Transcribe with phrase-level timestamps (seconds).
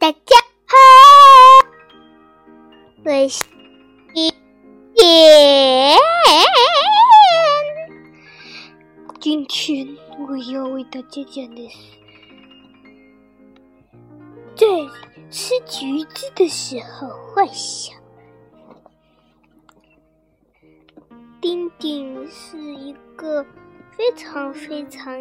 [0.00, 0.18] 大家
[0.64, 0.74] 好，
[3.04, 3.44] 我是
[4.14, 4.30] 一
[4.94, 5.98] 点。
[9.20, 9.86] 今天
[10.18, 11.76] 我要为大家讲的是，
[14.56, 14.66] 在
[15.30, 17.94] 吃橘子的时候幻想。
[21.42, 23.44] 丁丁是一个
[23.90, 25.12] 非常非常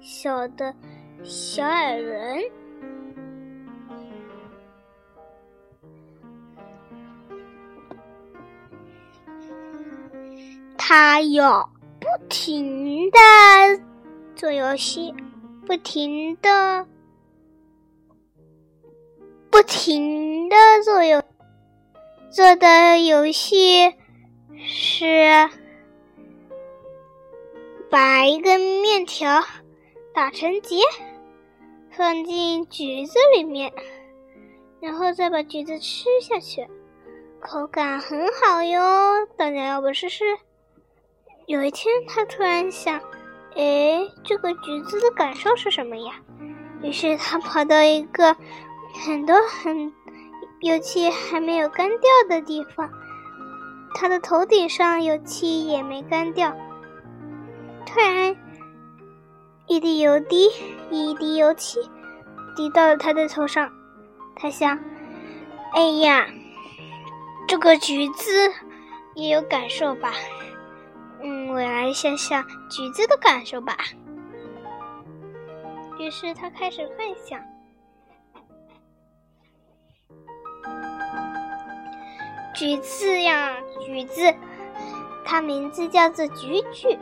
[0.00, 0.74] 小的
[1.22, 2.42] 小矮人。
[10.84, 13.18] 他要不停的
[14.34, 15.14] 做游戏，
[15.64, 16.84] 不停的、
[19.48, 21.22] 不停的做游
[22.32, 23.94] 做的游戏
[24.58, 25.48] 是
[27.88, 29.40] 把一根面条
[30.12, 30.78] 打成结，
[31.92, 33.72] 放进橘子里面，
[34.80, 36.66] 然后再把橘子吃下去，
[37.38, 38.80] 口感很好哟，
[39.36, 40.24] 大家要不试试？
[41.46, 43.00] 有一天，他突然想
[43.56, 46.14] ：“哎，这个橘子的感受是什么呀？”
[46.82, 48.36] 于是他跑到一个
[49.04, 49.92] 很多很
[50.60, 52.90] 油漆还没有干掉的地方，
[53.94, 56.52] 他的头顶上油漆也没干掉。
[57.86, 58.36] 突然，
[59.66, 60.48] 一滴油滴，
[60.90, 61.80] 一滴油漆
[62.56, 63.70] 滴到了他的头上。
[64.34, 64.78] 他想
[65.74, 66.26] ：“哎呀，
[67.46, 68.32] 这个橘子
[69.14, 70.12] 也有感受吧？”
[71.52, 73.76] 我来想想橘子的感受吧。
[75.98, 77.38] 于是他开始幻想，
[82.54, 83.54] 橘子呀，
[83.84, 84.34] 橘子，
[85.24, 86.98] 它名字叫做橘橘。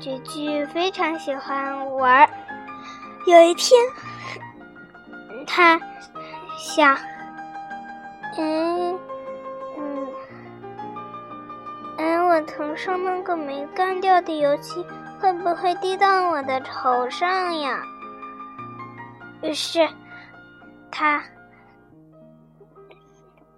[0.00, 2.28] 橘橘非常喜欢玩。
[3.26, 3.80] 有一天，
[5.46, 5.80] 他
[6.58, 6.98] 想，
[8.36, 8.98] 嗯。
[12.34, 14.84] 我头上那个没干掉的油漆
[15.20, 17.80] 会不会滴到我的头上呀？
[19.40, 19.88] 于是，
[20.90, 21.22] 他，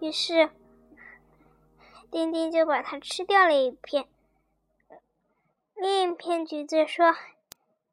[0.01, 0.51] 于是，
[2.11, 4.05] 丁丁就把它吃掉了一片。
[5.77, 7.07] 另一片橘子说：“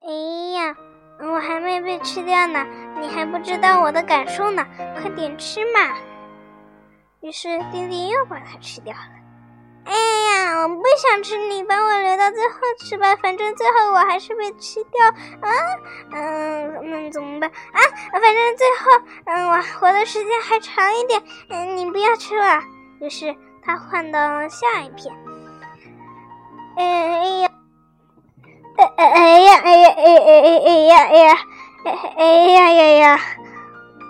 [0.03, 0.11] 哎
[0.51, 0.75] 呀，
[1.19, 2.65] 我还没被吃掉呢，
[2.99, 4.67] 你还不知道我的感受呢，
[4.99, 5.97] 快点吃嘛！”
[7.23, 9.22] 于是，丁丁又把它吃掉了。
[9.85, 15.05] 哎呀，我不想吃，你把我留到最后吃吧，反正最后我还是被吃掉
[15.41, 15.49] 啊。
[16.11, 17.79] 嗯，那怎么办啊？
[18.11, 18.91] 反正最后，
[19.25, 21.21] 嗯，我活的时间还长一点。
[21.49, 22.61] 嗯，你不要吃了。
[23.01, 23.35] 于是
[23.65, 25.13] 他换到了下一片。
[26.77, 26.83] 哎
[27.41, 27.49] 呀，
[28.77, 31.37] 哎哎哎呀，哎呀，哎哎哎哎呀，哎呀，
[31.83, 33.19] 哎哎呀呀呀，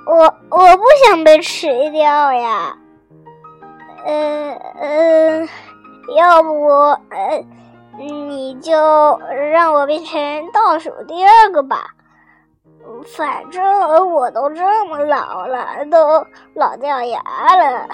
[0.06, 2.78] 我我不想被吃掉呀。
[4.06, 5.50] 嗯嗯，
[6.16, 7.46] 要不呃，
[7.98, 8.74] 你就
[9.52, 11.94] 让我变成倒数第二个吧。
[13.16, 17.22] 反正我都这么老了，都老掉牙
[17.56, 17.88] 了。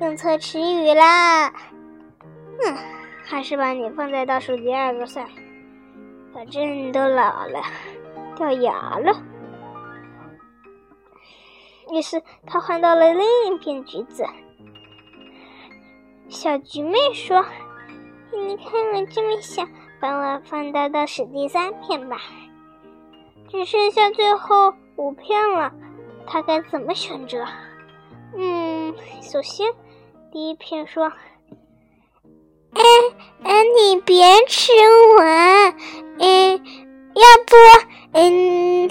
[0.00, 1.48] 用错词语啦。
[1.48, 2.76] 嗯，
[3.24, 5.32] 还是把你放在倒数第二个算了。
[6.32, 7.62] 反正你都老了，
[8.36, 9.12] 掉牙了。
[11.92, 14.24] 于是他换到了另一片橘子。
[16.28, 17.44] 小橘妹说
[18.32, 19.62] ：“你看我这么小，
[20.00, 22.20] 把我放到倒数第三片吧。
[23.48, 25.72] 只剩下最后五片了，
[26.26, 27.44] 他该怎么选择？
[28.36, 29.72] 嗯，首先
[30.32, 31.04] 第一片说
[32.74, 32.82] ：‘哎
[33.44, 34.72] 哎，你别吃
[35.16, 35.22] 我，
[36.18, 36.58] 嗯，
[37.14, 37.56] 要不，
[38.12, 38.90] 嗯，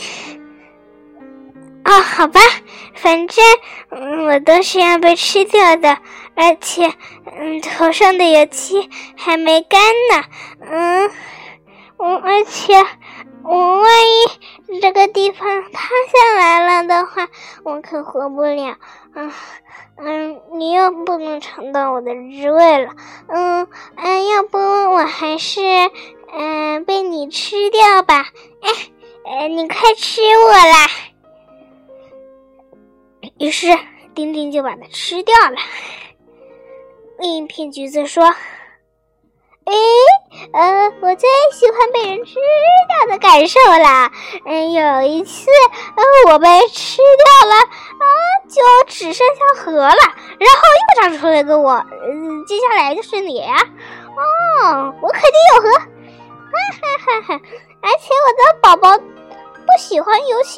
[1.85, 2.39] 哦，好吧，
[2.95, 3.43] 反正
[3.91, 5.97] 嗯，我都是要被吃掉的。’”
[6.37, 6.91] 而且，
[7.37, 9.79] 嗯，头上的油漆还没干
[10.11, 10.23] 呢，
[10.69, 11.09] 嗯，
[11.95, 12.73] 我而且，
[13.43, 17.29] 我万一这个地方塌下来了的话，
[17.63, 18.75] 我可活不了，
[19.15, 19.31] 嗯，
[19.95, 22.91] 嗯，你又不能尝到我的滋味了，
[23.29, 25.61] 嗯，嗯，要不我还是，
[26.37, 28.25] 嗯，被你吃掉吧，
[28.61, 28.69] 哎，
[29.39, 30.89] 呃，你快吃我啦！
[33.37, 33.67] 于是，
[34.15, 35.57] 丁丁就把它吃掉了。
[37.19, 38.23] 另一片橘子说
[39.65, 39.73] ：“哎，
[40.53, 42.35] 呃，我最喜欢被人吃
[42.87, 44.11] 掉的感受了。
[44.45, 45.49] 嗯，有一次，
[45.97, 48.05] 呃，我被吃掉了，啊，
[48.49, 49.95] 就只剩下核了。
[50.39, 51.73] 然后又长出了个我，
[52.07, 53.57] 嗯，接下来就是你呀。
[54.63, 55.85] 哦，我肯定有核，哈
[56.79, 57.41] 哈哈哈！
[57.81, 59.03] 而且我的宝宝不
[59.77, 60.57] 喜欢游戏，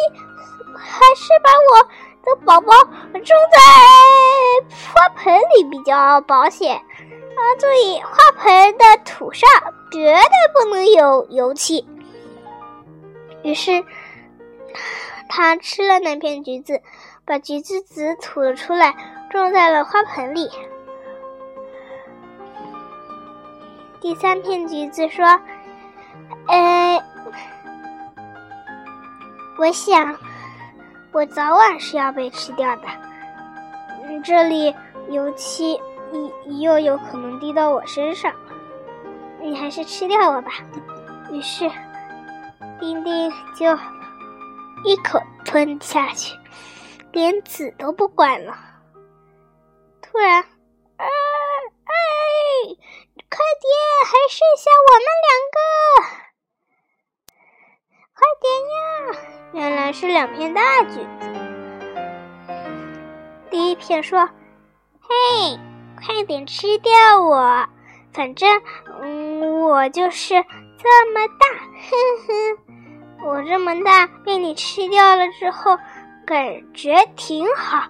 [0.78, 1.90] 还是把我
[2.28, 2.74] 的宝宝
[3.14, 3.60] 种在
[4.94, 7.40] 花盆里比较保险啊！
[7.60, 9.50] 注意，花盆的土上
[9.92, 10.20] 绝对
[10.54, 11.88] 不能有油漆。
[13.44, 13.86] 于是，
[15.30, 16.82] 他吃了那片橘子，
[17.26, 18.96] 把橘子籽吐了出来，
[19.30, 20.50] 种在了花盆里。
[24.02, 25.26] 第三片橘子说
[26.48, 27.04] ：“呃，
[29.58, 30.16] 我想，
[31.18, 32.84] 我早晚是要被吃掉的。
[34.24, 34.76] 这里
[35.10, 35.82] 油漆
[36.60, 38.32] 又有可能滴到我身上，
[39.42, 40.52] 你还是吃掉我吧。”
[41.34, 41.68] 于是，
[42.80, 43.66] 丁丁就
[44.84, 46.38] 一口吞下去，
[47.12, 48.56] 连籽都不管了。
[50.04, 50.44] 突然。
[53.30, 53.72] 快点，
[54.06, 56.27] 还剩下我们两个！
[58.18, 59.20] 快点呀！
[59.54, 61.30] 原来是两片大橘子。
[63.52, 64.28] 第一片说
[65.00, 65.60] ：“嘿，
[66.04, 67.70] 快点吃掉我，
[68.12, 68.62] 反正，
[69.02, 71.46] 嗯，我就是这么大，
[71.86, 71.96] 哼
[72.28, 75.78] 哼，我这么大被你吃掉了之后，
[76.26, 77.84] 感觉挺好。”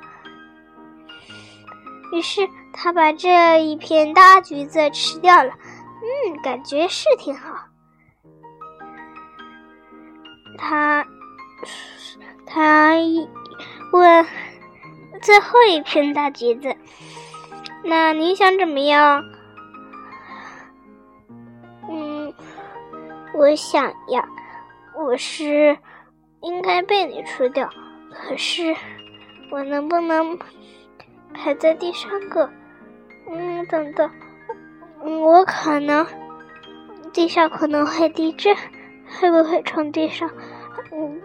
[2.12, 2.48] 于是。
[2.80, 7.57] 他把这一片大橘子吃掉了，嗯，感觉是挺好。
[10.58, 11.06] 他
[12.46, 12.94] 他
[13.92, 14.26] 问
[15.22, 16.76] 最后一片大橘子
[17.84, 19.24] ：“那你想怎么样？”
[21.90, 22.34] 嗯，
[23.34, 24.28] 我想呀，
[24.96, 25.78] 我是
[26.42, 27.70] 应该被你吃掉，
[28.12, 28.76] 可是
[29.52, 30.38] 我能不能
[31.34, 32.50] 排在第三个？
[33.30, 34.10] 嗯，等等，
[35.04, 36.06] 嗯，我可能
[37.14, 38.56] 地上可能会地震，
[39.10, 40.30] 会不会从地上
[40.92, 41.22] 嗯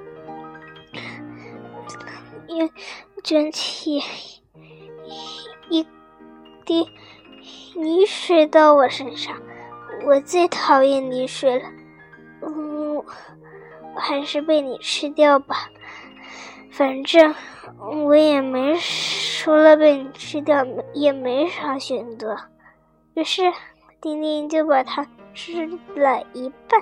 [2.48, 2.70] 也
[3.24, 4.02] 卷起
[5.68, 5.86] 一
[6.64, 6.88] 滴
[7.74, 9.36] 泥水到我身上？
[10.04, 11.64] 我最讨厌泥水了。
[12.42, 13.04] 嗯，
[13.96, 15.70] 还是被你吃掉吧，
[16.70, 17.34] 反正
[18.04, 18.76] 我也没。
[18.78, 20.64] 除了被你吃掉，
[20.94, 22.36] 也没啥选择。
[23.14, 23.52] 于是，
[24.00, 25.04] 丁丁就把它
[25.34, 26.80] 吃了一半，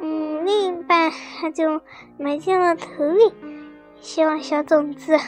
[0.00, 1.80] 嗯，另一半他就
[2.18, 3.32] 埋进了土里，
[4.00, 5.18] 希望小种子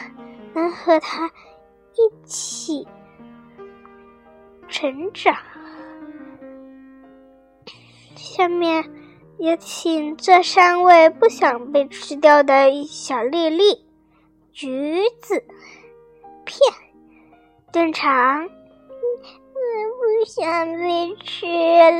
[0.53, 2.87] 能和他一起
[4.67, 5.35] 成长。
[8.15, 8.89] 下面
[9.37, 13.85] 有请这三位不想被吃掉的小粒粒
[14.53, 15.43] 橘子。
[16.45, 16.59] 片
[17.71, 18.49] 登场，我
[19.97, 21.45] 不想被吃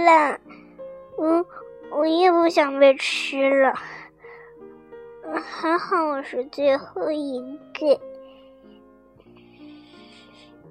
[0.06, 0.40] 了，
[1.20, 1.46] 嗯
[2.00, 3.74] 我也不想被吃了，
[5.44, 7.42] 还好我是最后一
[7.74, 8.00] 个，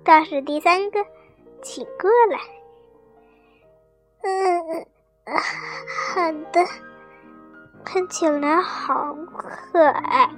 [0.03, 1.05] 倒数第三个，
[1.61, 2.41] 请过来。
[4.23, 4.87] 嗯，
[6.15, 6.65] 好的，
[7.85, 10.31] 看起来好可爱，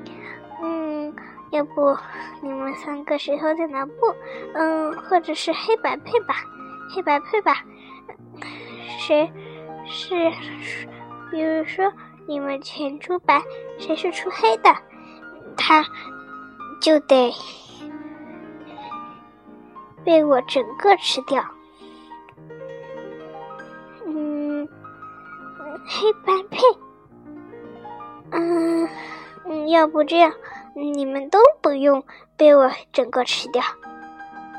[0.61, 1.15] 嗯。
[1.53, 1.97] 要不
[2.43, 3.93] 你们三个石头在哪不？
[4.55, 6.35] 嗯，或者是黑白配吧，
[6.93, 7.65] 黑白配吧。
[8.99, 9.33] 谁
[9.91, 10.15] 是？
[11.31, 11.93] 比如说
[12.27, 13.43] 你们全出白，
[13.79, 14.75] 谁是出黑的，
[15.57, 15.85] 他
[16.81, 17.33] 就得
[20.05, 21.45] 被我整个吃掉。
[24.07, 24.69] 嗯，
[25.87, 26.59] 黑白配。
[28.31, 28.89] 嗯
[29.45, 30.33] 嗯，要不这样。
[30.75, 32.03] 你们都不用
[32.37, 33.61] 被我整个吃掉，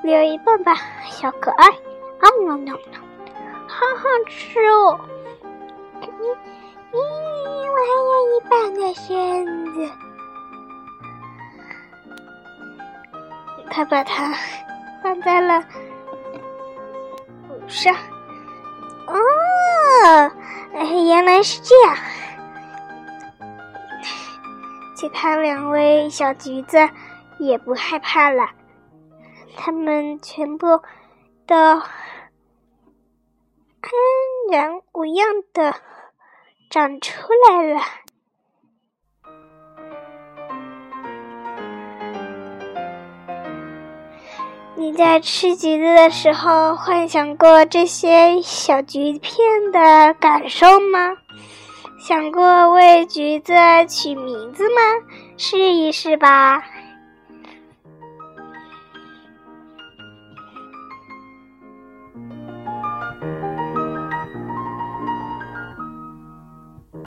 [0.03, 1.67] 留一半吧，小可爱。
[1.67, 3.01] 啊喵喵喵，
[3.67, 4.99] 好好吃哦！
[8.91, 9.89] 一半的身子。
[13.69, 14.33] 他把它
[15.01, 15.63] 放在了
[17.67, 17.95] 上。
[19.07, 20.31] 哦，
[20.73, 21.95] 原来是这样。
[24.95, 26.77] 其他两位小橘子
[27.39, 28.49] 也不害怕了，
[29.57, 30.67] 他们全部
[31.47, 31.81] 都安
[34.51, 35.73] 然无恙的
[36.69, 37.81] 长出来了。
[44.81, 49.37] 你在吃橘子的时候，幻想过这些小橘片
[49.71, 51.17] 的感受吗？
[51.99, 53.53] 想过为橘子
[53.87, 54.81] 取名字吗？
[55.37, 56.63] 试一试吧。